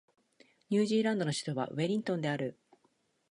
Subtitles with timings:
[0.71, 2.57] ニュージーランドの首都はウェリントンである